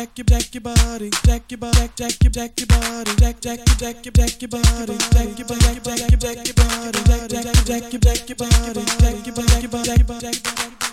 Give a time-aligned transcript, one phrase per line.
[0.00, 3.58] Jack your jack your body, Jack your deck jack your jack your body, Jack, jack
[3.58, 7.28] your jack your jack your body, Jack your jack, your your jack your body, deck
[7.28, 10.89] deck jack your jack your body, Jack your jack your your body.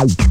[0.00, 0.30] Yeah.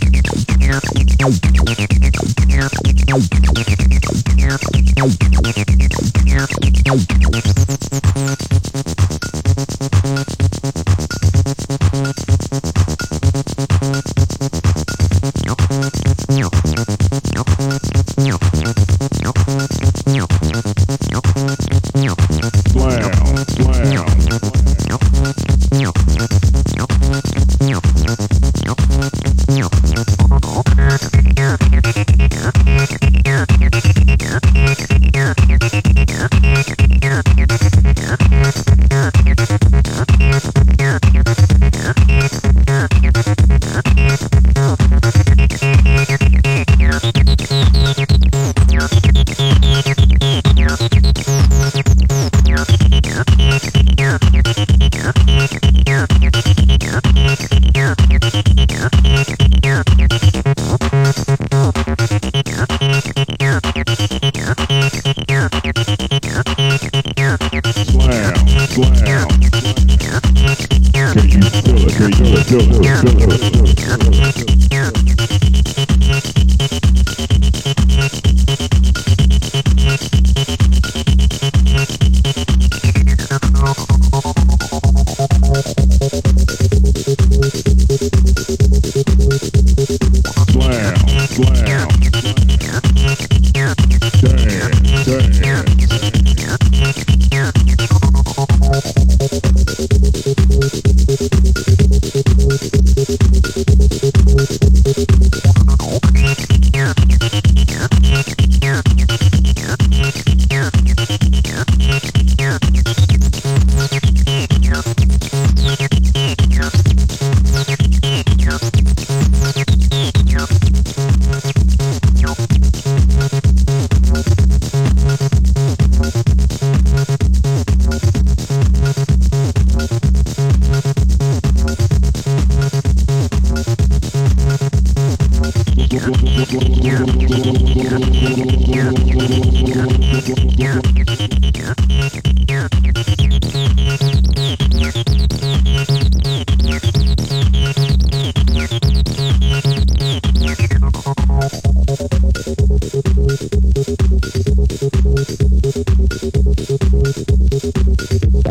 [155.21, 155.27] バ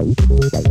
[0.03, 0.15] イ
[0.53, 0.70] バイ。